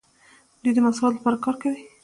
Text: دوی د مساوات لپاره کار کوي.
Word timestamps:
دوی 0.61 0.73
د 0.75 0.79
مساوات 0.85 1.13
لپاره 1.15 1.41
کار 1.45 1.55
کوي. 1.61 1.83